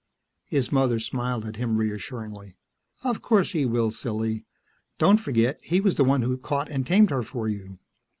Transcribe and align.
His 0.47 0.71
mother 0.71 0.97
smiled 0.97 1.45
at 1.45 1.57
him 1.57 1.77
reassuringly. 1.77 2.55
"Of 3.03 3.21
course 3.21 3.51
he 3.51 3.67
will, 3.67 3.91
silly. 3.91 4.45
Don't 4.97 5.19
forget 5.19 5.59
he 5.61 5.79
was 5.79 5.93
the 5.93 6.03
one 6.03 6.23
who 6.23 6.35
caught 6.39 6.71
and 6.71 6.87
tamed 6.87 7.11
her 7.11 7.21
for 7.21 7.47
you." 7.47 7.77